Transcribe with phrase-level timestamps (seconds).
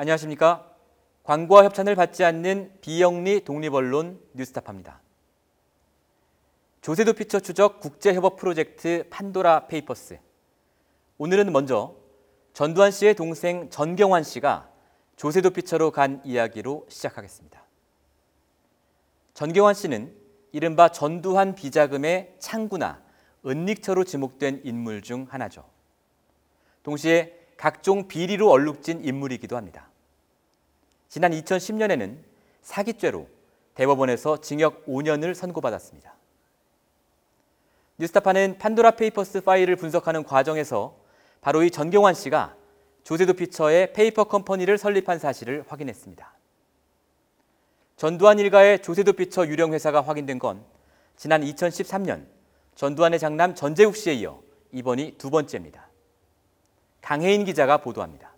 [0.00, 0.64] 안녕하십니까?
[1.24, 5.00] 광고와 협찬을 받지 않는 비영리 독립언론 뉴스타파입니다.
[6.82, 10.20] 조세도피처 추적 국제협업 프로젝트 판도라 페이퍼스.
[11.18, 11.96] 오늘은 먼저
[12.52, 14.70] 전두환 씨의 동생 전경환 씨가
[15.16, 17.60] 조세도피처로 간 이야기로 시작하겠습니다.
[19.34, 20.14] 전경환 씨는
[20.52, 23.02] 이른바 전두환 비자금의 창구나
[23.44, 25.64] 은닉처로 지목된 인물 중 하나죠.
[26.84, 29.90] 동시에 각종 비리로 얼룩진 인물이기도 합니다.
[31.08, 32.16] 지난 2010년에는
[32.62, 33.28] 사기죄로
[33.74, 36.14] 대법원에서 징역 5년을 선고받았습니다.
[37.98, 40.96] 뉴스타파는 판도라 페이퍼스 파일을 분석하는 과정에서
[41.40, 42.54] 바로 이 전경환 씨가
[43.02, 46.32] 조세도피처의 페이퍼 컴퍼니를 설립한 사실을 확인했습니다.
[47.96, 50.62] 전두환 일가의 조세도피처 유령 회사가 확인된 건
[51.16, 52.26] 지난 2013년
[52.76, 55.87] 전두환의 장남 전재국 씨에 이어 이번이 두 번째입니다.
[57.00, 58.32] 강혜인 기자가 보도합니다.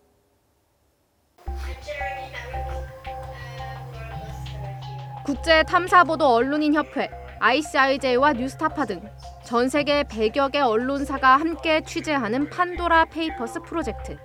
[5.24, 7.08] 국제 탐사보도 언론인 협회,
[7.40, 9.00] ICIJ와 뉴스타파 등
[9.50, 14.16] 전 세계 100여 개 언론사가 함께 취재하는 판도라 페이퍼스 프로젝트.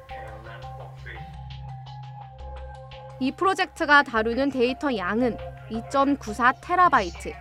[3.19, 5.35] 이 프로젝트가 다루는 데이터 양은
[5.71, 7.33] 2.94 테라바이트.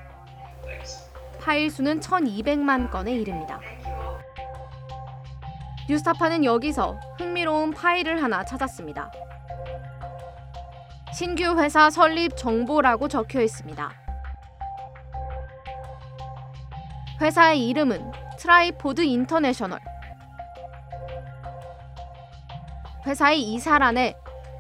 [1.42, 3.60] 파일 수는 1,200만 건에 이릅니다.
[5.86, 9.12] 뉴스타파는 여기서 흥미로운 파일을 하나 찾았습니다.
[11.12, 13.92] 신규 회사 설립 정보라고 적혀 있습니다.
[17.20, 19.78] 회사의 이름은 트라이포드 인터내셔널.
[23.06, 24.16] 회사의 이사란에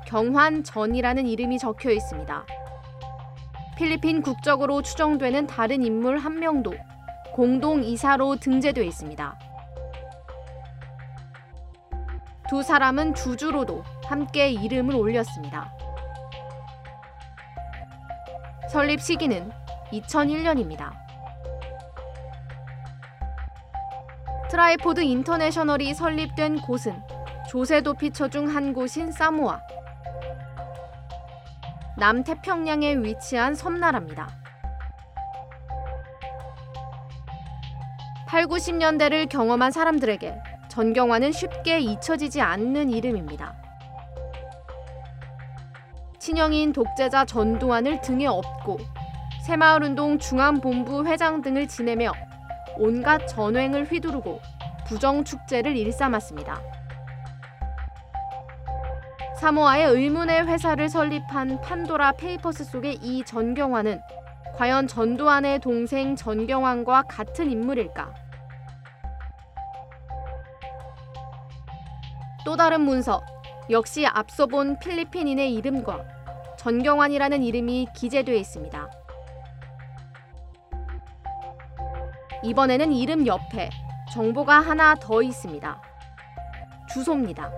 [0.06, 2.44] 경환전이라는 이름이 적혀 있습니다.
[3.78, 6.74] 필리핀 국적으로 추정되는 다른 인물 한 명도
[7.32, 9.53] 공동 이사로 등재되어 있습니다.
[12.54, 15.72] 두 사람은 주주로도 함께 이름을 올렸습니다.
[18.70, 19.50] 설립 시기는
[19.92, 20.92] 2001년입니다.
[24.48, 27.02] 트라이포드 인터내셔널이 설립된 곳은
[27.48, 29.60] 조세도 피처 중 한 곳인 사모아.
[31.96, 34.28] 남태평양에 위치한 섬나라입니다.
[38.28, 43.54] 8, 90년대를 경험한 사람들에게 전경화는 쉽게 잊혀지지 않는 이름입니다.
[46.18, 48.78] 친형인 독재자 전두환을 등에 업고
[49.46, 52.10] 새마을운동 중앙본부 회장 등을 지내며
[52.76, 54.40] 온갖 전횡을 휘두르고
[54.88, 56.60] 부정축재를 일삼았습니다.
[59.38, 64.00] 사모아에 의문의 회사를 설립한 판도라 페이퍼스 속의 이 전경환은
[64.56, 68.23] 과연 전두환의 동생 전경환과 같은 인물일까?
[72.44, 73.22] 또 다른 문서,
[73.70, 76.04] 역시 앞서 본 필리핀인의 이름과
[76.58, 78.90] 전경환이라는 이름이 기재되어 있습니다.
[82.42, 83.70] 이번에는 이름 옆에
[84.12, 85.80] 정보가 하나 더 있습니다.
[86.92, 87.50] 주소입니다.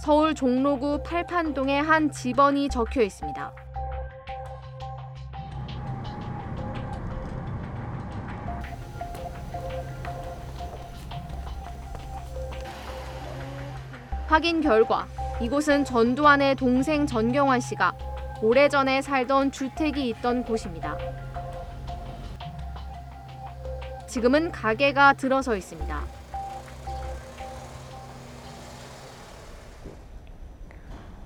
[0.00, 3.52] 서울 종로구 팔판동의 한 집원이 적혀 있습니다.
[14.32, 15.06] 확인 결과
[15.42, 17.92] 이곳은 전두환의 동생 전경환 씨가
[18.40, 20.96] 오래전에 살던 주택이 있던 곳입니다.
[24.06, 26.00] 지금은 가게가 들어서 있습니다.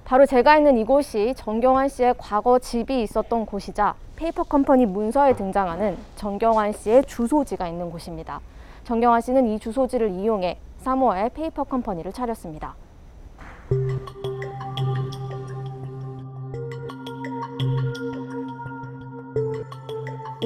[0.05, 6.73] 바로 제가 있는 이곳이 전경환 씨의 과거 집이 있었던 곳이자 페이퍼 컴퍼니 문서에 등장하는 전경환
[6.73, 8.41] 씨의 주소지가 있는 곳입니다.
[8.83, 12.75] 전경환 씨는 이 주소지를 이용해 사모아의 페이퍼 컴퍼니를 차렸습니다.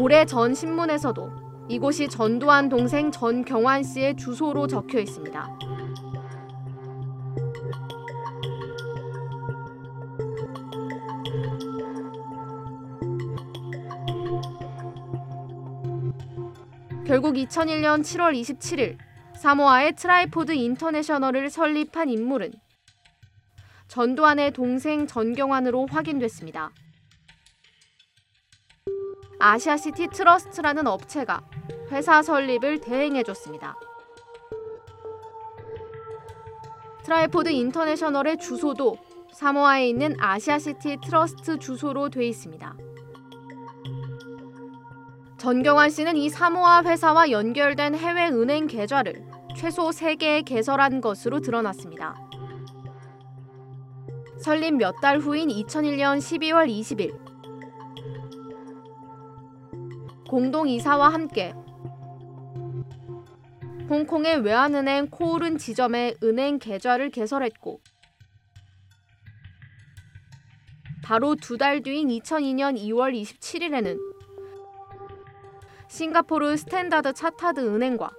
[0.00, 1.30] 오래 전 신문에서도
[1.68, 5.58] 이곳이 전두환 동생 전경환 씨의 주소로 적혀 있습니다.
[17.06, 18.96] 결국 2001년 7월 27일
[19.36, 22.52] 사모아의 트라이포드 인터내셔널을 설립한 인물은
[23.88, 26.70] 전두환의 동생 전경환으로 확인됐습니다.
[29.40, 31.40] 아시아시티 트러스트라는 업체가
[31.90, 33.74] 회사 설립을 대행해줬습니다.
[37.04, 38.96] 트라이포드 인터내셔널의 주소도
[39.32, 42.76] 사모아에 있는 아시아시티 트러스트 주소로 돼 있습니다.
[45.38, 49.24] 전경환 씨는 이 사모아 회사와 연결된 해외 은행 계좌를
[49.56, 52.14] 최소 3개에 개설한 것으로 드러났습니다.
[54.44, 57.18] 설립 몇 달 후인 2001년 12월 20일
[60.30, 61.52] 공동이사와 함께
[63.88, 67.80] 홍콩의 외환은행 코울룬 지점에 은행 계좌를 개설했고
[71.02, 73.98] 바로 두 달 뒤인 2002년 2월 27일에는
[75.88, 78.12] 싱가포르 스탠다드 차타드 은행과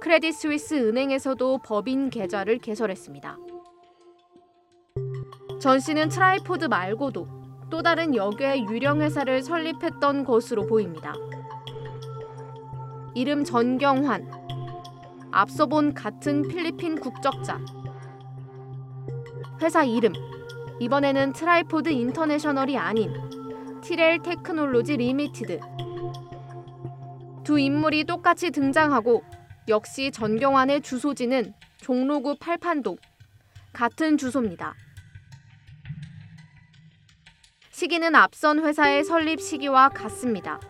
[0.00, 3.38] 크레딧 스위스 은행에서도 법인 계좌를 개설했습니다.
[5.60, 7.41] 전 씨는 트라이포드 말고도
[7.72, 11.14] 또 다른 역외 유령 회사를 설립했던 것으로 보입니다.
[13.14, 14.30] 이름 전경환.
[15.30, 17.58] 앞서 본 같은 필리핀 국적자.
[19.62, 20.12] 회사 이름.
[20.80, 23.10] 이번에는 트라이포드 인터내셔널이 아닌
[23.80, 25.58] 티렐 테크놀로지 리미티드.
[27.42, 29.22] 두 인물이 똑같이 등장하고
[29.68, 32.98] 역시 전경환의 주소지는 종로구 팔판동.
[33.72, 34.74] 같은 주소입니다.
[37.82, 40.60] 시기는 앞선 회사의 설립 시기와 같습니다.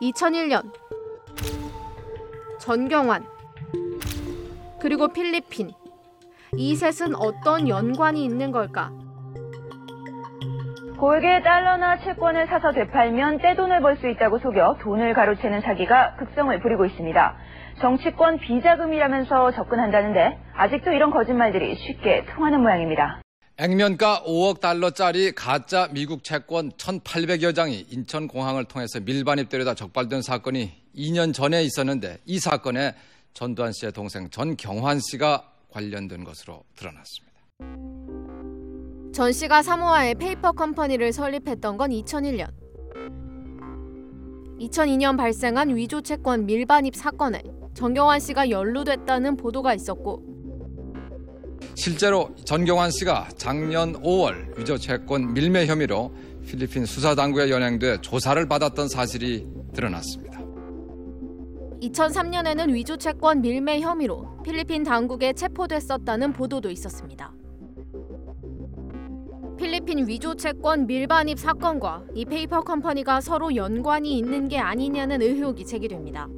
[0.00, 0.72] 2001년
[2.58, 3.26] 전경환
[4.80, 5.72] 그리고 필리핀
[6.56, 8.92] 이 셋은 어떤 연관이 있는 걸까?
[10.98, 16.86] 고액의 달러나 채권을 사서 되팔면 떼돈을 벌 수 있다고 속여 돈을 가로채는 사기가 극성을 부리고
[16.86, 17.36] 있습니다.
[17.82, 23.20] 정치권 비자금이라면서 접근한다는데 아직도 이런 거짓말들이 쉽게 통하는 모양입니다.
[23.56, 31.62] 액면가 5억 달러짜리 가짜 미국 채권 1,800여 장이 인천공항을 통해서 밀반입되려다 적발된 사건이 2년 전에
[31.62, 32.96] 있었는데 이 사건에
[33.32, 37.34] 전두환 씨의 동생 전경환 씨가 관련된 것으로 드러났습니다.
[39.12, 42.50] 전 씨가 사모아의 페이퍼 컴퍼니를 설립했던 건 2001년.
[44.58, 47.40] 2002년 발생한 위조 채권 밀반입 사건에
[47.74, 50.33] 전경환 씨가 연루됐다는 보도가 있었고
[51.76, 56.12] 실제로 전경환 씨가 작년 5월 위조 채권 밀매 혐의로
[56.46, 60.40] 필리핀 수사당국에 연행돼 조사를 받았던 사실이 드러났습니다.
[61.82, 67.32] 2003년에는 위조 채권 밀매 혐의로 필리핀 당국에 체포됐었다는 보도도 있었습니다.
[69.58, 76.28] 필리핀 위조 채권 밀반입 사건과 이 페이퍼 컴퍼니가 서로 연관이 있는 게 아니냐는 의혹이 제기됩니다.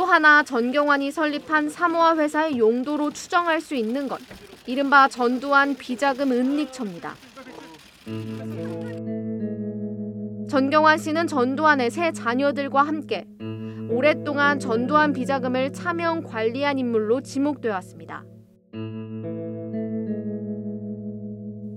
[0.00, 4.18] 또 하나 전경환이 설립한 사모아 회사의 용도로 추정할 수 있는 것
[4.64, 7.14] 이른바 전두환 비자금 은닉처입니다.
[10.48, 13.26] 전경환 씨는 전두환의 세 자녀들과 함께
[13.90, 18.24] 오랫동안 전두환 비자금을 차명 관리한 인물로 지목되어 왔습니다.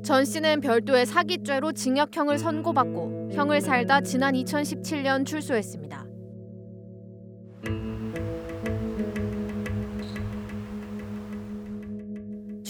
[0.01, 6.02] 전 씨는 별도의 사기죄로 징역형을 선고받고 형을 살다 지난 2017년 출소했습니다.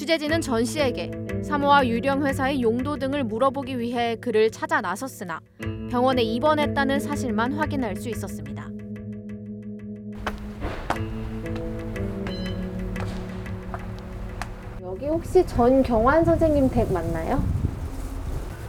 [0.03, 1.11] 취재진은 전 씨에게
[1.45, 5.39] 사모아 유령 회사의 용도 등을 물어보기 위해 그를 찾아 나섰으나
[5.89, 8.67] 병원에 입원했다는 사실만 확인할 수 있었습니다.
[14.81, 17.41] 여기 혹시 전경환 선생님 댁 맞나요?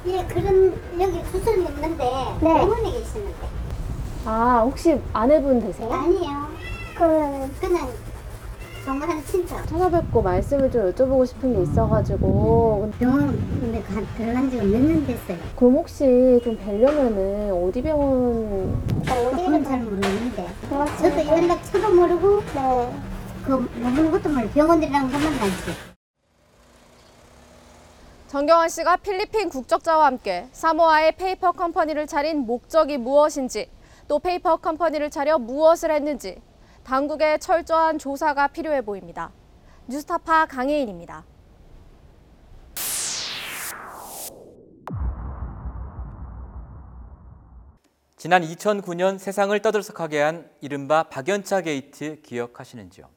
[0.06, 2.04] 예, 그런 여기 수술이 있는데
[2.38, 3.34] 병원에 계시는데
[4.24, 5.92] 아 혹시 아내분 되세요?
[5.92, 6.48] 아니에요.
[6.96, 7.88] 그 그냥
[8.84, 9.66] 정말 하는 친척.
[9.66, 15.38] 찾아뵙고 말씀을 좀 여쭤보고 싶은 게 있어가지고 병원에 가 들어간 지가 몇 년 됐어요.
[15.56, 20.46] 그럼 혹시 좀 뵈려면은 어디 병원 어디는 잘 모르겠는데
[20.98, 22.42] 저도 연락 처도 모르고
[23.46, 25.94] 그 모르는 것도 모르고 병원이라는 것만 알지.
[28.28, 33.70] 전경환 씨가 필리핀 국적자와 함께 사모아의 페이퍼 컴퍼니를 차린 목적이 무엇인지
[34.08, 36.42] 또 페이퍼 컴퍼니를 차려 무엇을 했는지
[36.84, 39.32] 당국의 철저한 조사가 필요해 보입니다.
[39.88, 41.24] 뉴스타파 강혜인입니다.
[48.16, 53.08] 지난 2009년 세상을 떠들썩하게 한 이른바 박연차 게이트 기억하시는지요?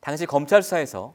[0.00, 1.14] 당시 검찰 수사에서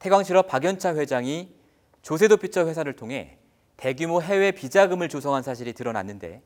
[0.00, 1.54] 태광실업 박연차 회장이
[2.02, 3.38] 조세도피처 회사를 통해
[3.76, 6.42] 대규모 해외 비자금을 조성한 사실이 드러났는데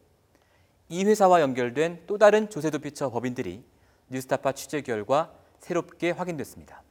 [0.89, 3.65] 이 회사와 연결된 또 다른 조세도피처 법인들이
[4.09, 6.83] 뉴스타파 취재 결과 새롭게 확인됐습니다.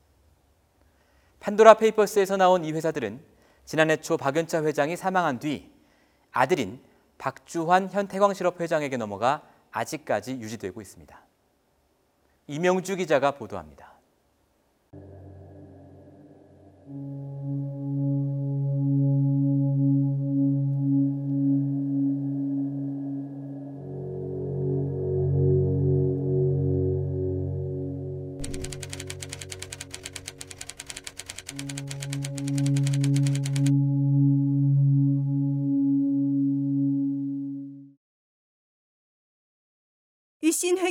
[1.40, 3.22] 판도라 페이퍼스에서 나온 이 회사들은
[3.66, 5.72] 지난해 초 박연차 회장이 사망한 뒤
[6.32, 6.82] 아들인
[7.18, 11.20] 박주환 현 태광실업 회장에게 넘어가 아직까지 유지되고 있습니다.
[12.48, 13.94] 이명주 기자가 보도합니다.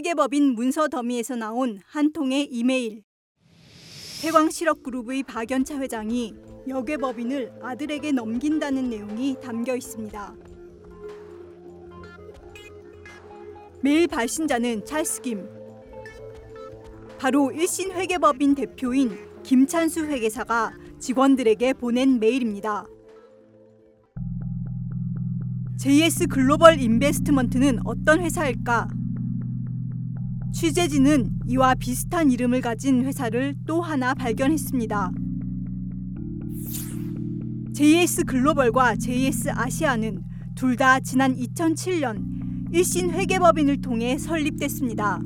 [0.06, 3.02] 회계법인 문서 더미에서 나온 한 통의 이메일.
[4.22, 6.32] 태광실업그룹의 박연차 회장이
[6.68, 10.34] 여괴법인을 아들에게 넘긴다는 내용이 담겨 있습니다.
[13.82, 15.48] 메일 발신자는 찰스 김.
[17.18, 22.86] 바로 일신 회계법인 대표인 김찬수 회계사가 직원들에게 보낸 메일입니다.
[25.80, 28.88] JS 글로벌 인베스트먼트는 어떤 회사일까?
[30.56, 35.12] 취재진은 이와 비슷한 이름을 가진 회사를 또 하나 발견했습니다.
[37.74, 40.22] JS 글로벌과 JS 아시아는
[40.54, 45.20] 둘 다 지난 2007년 일신 회계법인을 통해 설립됐습니다.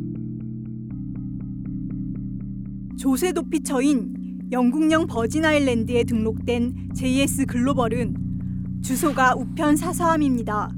[2.98, 8.16] 조세 도피처인 영국령 버진 아일랜드에 등록된 JS 글로벌은
[8.82, 10.70] 주소가 우편 사서함입니다.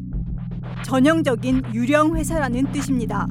[0.85, 3.27] 전형적인 유령 회사라는 뜻입니다.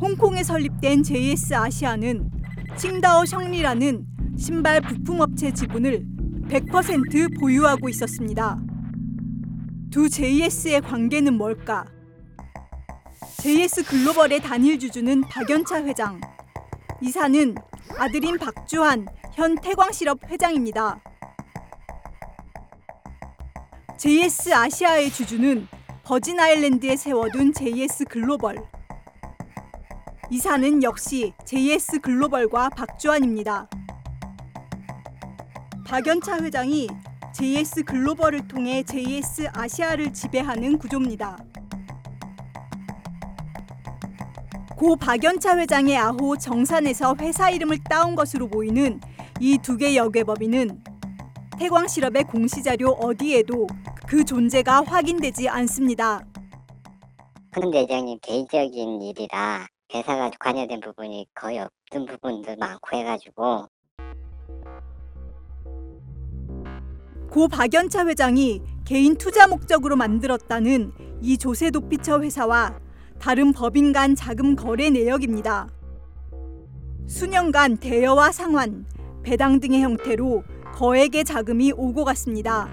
[0.00, 2.30] 홍콩에 설립된 JS 아시아는
[2.76, 4.06] 칭다오 션리라는
[4.38, 6.06] 신발 부품업체 지분을
[6.48, 8.60] 100% 보유하고 있었습니다.
[9.90, 11.84] 두 JS의 관계는 뭘까?
[13.38, 16.20] JS 글로벌의 단일 주주는 박연차 회장,
[17.02, 17.56] 이사는
[17.98, 21.00] 아들인 박주한 현 태광실업 회장입니다.
[23.96, 25.66] JS 아시아의 주주는
[26.04, 28.77] 버진 아일랜드에 세워둔 JS 글로벌.
[30.30, 33.68] 이사는 역시 JS 글로벌과 박주환입니다.
[35.86, 36.88] 박연차 회장이
[37.34, 41.38] JS 글로벌을 통해 JS 아시아를 지배하는 구조입니다.
[44.76, 49.00] 고 박연차 회장의 아호 정산에서 회사 이름을 따온 것으로 보이는
[49.40, 50.82] 이 두 개 여괴법인은
[51.58, 53.66] 태광실업의 공시자료 어디에도
[54.06, 56.24] 그 존재가 확인되지 않습니다.
[57.50, 63.68] 큰 대장님 개인적인 일이라 회사가 관여된 부분이 거의 없던 부분도 많고 해가지고
[67.30, 70.92] 고 박연차 회장이 개인 투자 목적으로 만들었다는
[71.22, 72.78] 이 조세 도피처 회사와
[73.18, 75.68] 다른 법인 간 자금 거래 내역입니다.
[77.06, 78.86] 수년간 대여와 상환,
[79.22, 82.68] 배당 등의 형태로 거액의 자금이 오고 갔습니다.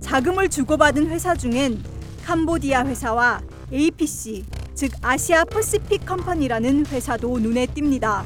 [0.00, 1.82] 자금을 주고받은 회사 중엔
[2.24, 3.40] 캄보디아 회사와
[3.72, 8.24] APC, 즉 아시아 퍼시픽 컴퍼니라는 회사도 눈에 띕니다.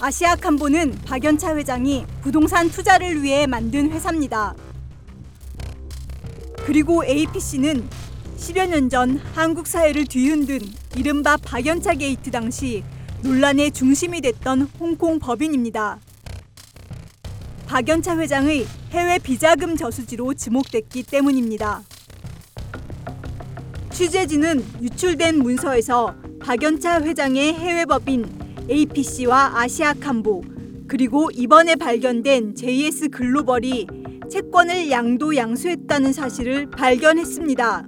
[0.00, 4.54] 아시아 캄보는 박연차 회장이 부동산 투자를 위해 만든 회사입니다.
[6.66, 7.88] 그리고 APC는
[8.36, 10.60] 10여 년 전 한국 사회를 뒤흔든
[10.96, 12.82] 이른바 박연차 게이트 당시
[13.22, 15.98] 논란의 중심이 됐던 홍콩 법인입니다.
[17.66, 21.82] 박연차 회장의 해외 비자금 저수지로 지목됐기 때문입니다.
[23.94, 28.26] 취재진은 유출된 문서에서 박연차 회장의 해외 법인
[28.68, 30.42] APC와 아시아캄보
[30.88, 33.86] 그리고 이번에 발견된 JS 글로벌이
[34.28, 37.86] 채권을 양도 양수했다는 사실을 발견했습니다.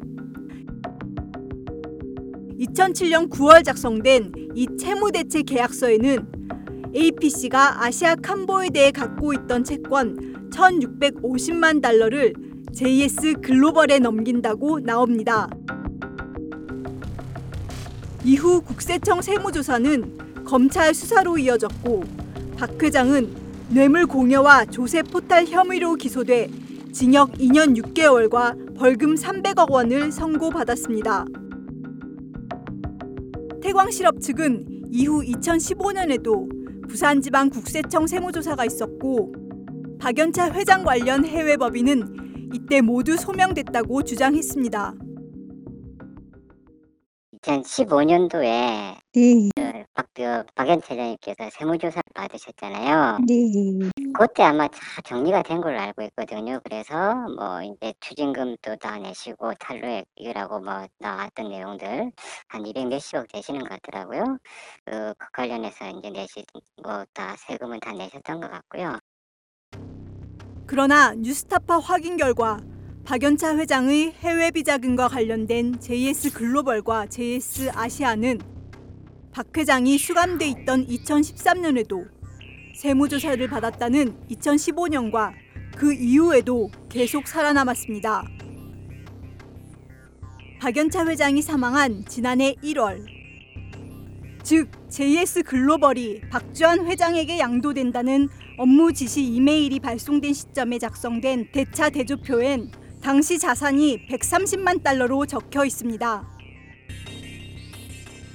[2.61, 12.33] 2007년 9월 작성된 이 채무대체 계약서에는 APC가 아시아 캄보에 대해 갖고 있던 채권 1,650만 달러를
[12.73, 15.49] JS 글로벌에 넘긴다고 나옵니다.
[18.26, 22.02] 이후 국세청 세무조사는 검찰 수사로 이어졌고
[22.56, 23.33] 박 회장은
[23.68, 26.49] 뇌물 공여와 조세 포탈 혐의로 기소돼
[26.92, 31.25] 징역 2년 6개월과 벌금 300억 원을 선고받았습니다.
[33.62, 39.35] 태광실업 측은 이후 2015년에도 부산지방국세청 세무조사가 있었고
[40.00, 45.06] 박연차 회장 관련 해외 법인은 이때 모두 소명됐다고 주장했습니다.
[47.47, 53.19] 2015년도에 네, 박, 그, 박연 차장님께서 세무조사 받으셨잖아요.
[53.26, 56.61] 네, 그때 아마 다 정리가 된 걸로 알고 있거든요.
[56.65, 62.12] 그래서 뭐 이제 추징금도 다 내시고 탈루액이라고 뭐 나왔던 내용들
[62.49, 64.38] 한 200 몇십억 되시는 것 같더라고요.
[64.85, 66.45] 그, 그 관련해서 이제 내시
[66.83, 68.99] 뭐 다 세금은 다 내셨던 것 같고요.
[70.67, 72.59] 그러나 뉴스타파 확인 결과
[73.07, 78.41] 박연차 회장의 해외 비자금과 관련된 JS 글로벌과 JS 아시아는
[79.31, 82.09] 박 회장이 수감돼 있던 2013년에도
[82.75, 85.35] 세무조사를 받았다는 2015년과
[85.77, 88.25] 그 이후에도 계속 살아남았습니다.
[90.59, 93.07] 박연차 회장이 사망한 지난해 1월
[94.43, 103.38] 즉 JS 글로벌이 박주한 회장에게 양도된다는 업무 지시 이메일이 발송된 시점에 작성된 대차 대조표엔 당시
[103.38, 106.37] 자산이 130만 달러로 적혀 있습니다.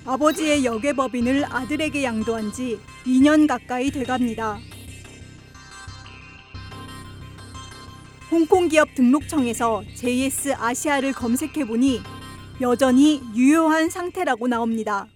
[0.05, 4.59] 아버지의 역외법인을 아들에게 양도한 지 2년 가까이 돼갑니다.
[8.31, 12.01] 홍콩 기업 등록청에서 JS 아시아를 검색해 보니
[12.61, 15.07] 여전히 유효한 상태라고 나옵니다.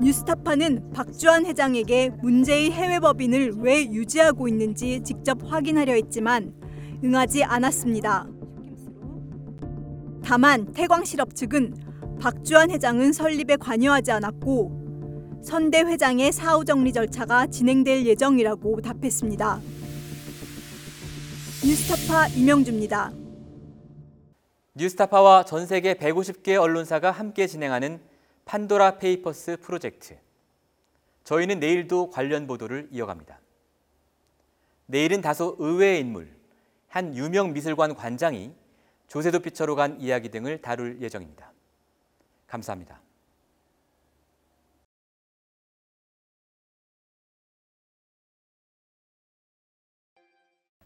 [0.00, 6.54] 뉴스타파는 박주한 회장에게 문제의 해외 법인을 왜 유지하고 있는지 직접 확인하려 했지만
[7.04, 8.26] 응하지 않았습니다.
[10.24, 11.74] 다만 태광실업 측은
[12.20, 19.60] 박주환 회장은 설립에 관여하지 않았고 선대 회장의 사후 정리 절차가 진행될 예정이라고 답했습니다.
[21.64, 23.12] 뉴스타파 이명주입니다.
[24.74, 28.00] 뉴스타파와 전 세계 150개 언론사가 함께 진행하는
[28.44, 30.18] 판도라 페이퍼스 프로젝트.
[31.24, 33.40] 저희는 내일도 관련 보도를 이어갑니다.
[34.86, 36.34] 내일은 다소 의외의 인물,
[36.88, 38.54] 한 유명 미술관 관장이
[39.08, 41.52] 조세도 피처로 간 이야기 등을 다룰 예정입니다.
[42.46, 43.00] 감사합니다.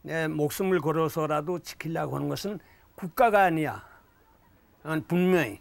[0.02, 2.60] 내 목숨을 걸어서라도 지키려고 하는 것은
[2.94, 3.84] 국가가 아니야.
[4.82, 5.60] 난 분명히